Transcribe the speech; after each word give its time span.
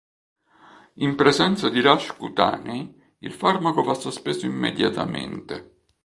In 0.95 1.13
presenza 1.15 1.69
di 1.69 1.79
rash 1.79 2.15
cutanei 2.17 2.91
il 3.19 3.31
farmaco 3.33 3.83
va 3.83 3.93
sospeso 3.93 4.47
immediatamente. 4.47 5.83